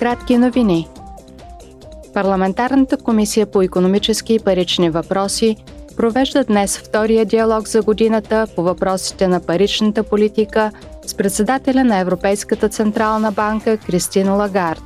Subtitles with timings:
[0.00, 0.88] Кратки новини.
[2.14, 5.56] Парламентарната комисия по економически и парични въпроси
[5.96, 10.70] провежда днес втория диалог за годината по въпросите на паричната политика
[11.06, 14.82] с председателя на Европейската централна банка Кристина Лагард.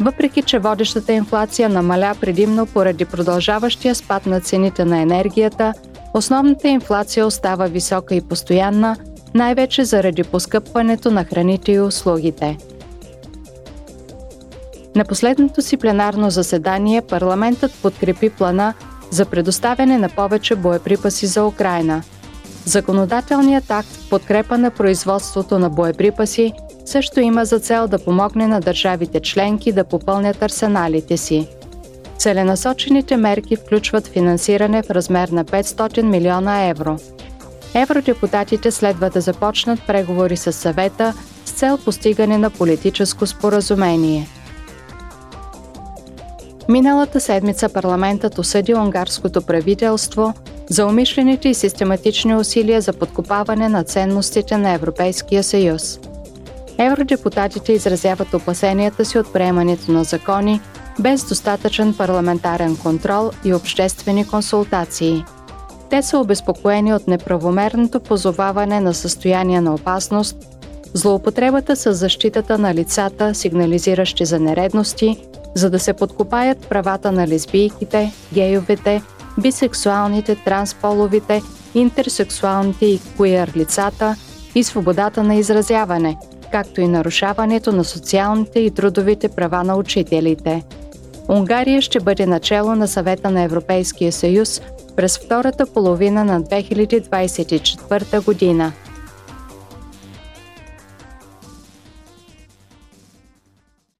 [0.00, 5.74] Въпреки, че водещата инфлация намаля предимно поради продължаващия спад на цените на енергията,
[6.14, 8.96] основната инфлация остава висока и постоянна,
[9.34, 12.58] най-вече заради поскъпването на храните и услугите.
[14.96, 18.74] На последното си пленарно заседание парламентът подкрепи плана
[19.10, 22.02] за предоставяне на повече боеприпаси за Украина.
[22.64, 26.52] Законодателният акт в подкрепа на производството на боеприпаси
[26.84, 31.48] също има за цел да помогне на държавите членки да попълнят арсеналите си.
[32.18, 36.96] Целенасочените мерки включват финансиране в размер на 500 милиона евро.
[37.74, 44.28] Евродепутатите следва да започнат преговори с съвета с цел постигане на политическо споразумение–
[46.68, 50.34] Миналата седмица парламентът осъди унгарското правителство
[50.70, 56.00] за умишлените и систематични усилия за подкопаване на ценностите на Европейския съюз.
[56.78, 60.60] Евродепутатите изразяват опасенията си от приемането на закони
[60.98, 65.24] без достатъчен парламентарен контрол и обществени консултации.
[65.90, 70.36] Те са обезпокоени от неправомерното позоваване на състояние на опасност,
[70.96, 75.18] злоупотребата с защитата на лицата, сигнализиращи за нередности
[75.54, 79.02] за да се подкопаят правата на лесбийките, гейовете,
[79.40, 81.42] бисексуалните, трансполовите,
[81.74, 84.16] интерсексуалните и куер лицата
[84.54, 86.16] и свободата на изразяване,
[86.52, 90.64] както и нарушаването на социалните и трудовите права на учителите.
[91.28, 94.60] Унгария ще бъде начало на съвета на Европейския съюз
[94.96, 98.72] през втората половина на 2024 година–